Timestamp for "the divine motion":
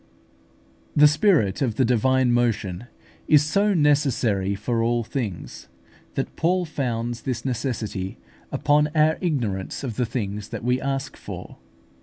1.75-2.85